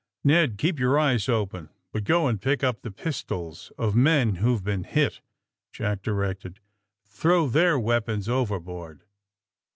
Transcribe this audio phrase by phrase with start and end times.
[0.23, 4.63] Ned, keep your eyes open, but go and pick up the pistols of men whoVe
[4.63, 5.21] been hit,"
[5.71, 6.55] Jack directed.
[6.55, 6.57] ^^
[7.07, 9.03] Throw their weapons overboard."